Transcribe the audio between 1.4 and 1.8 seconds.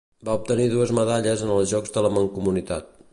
en els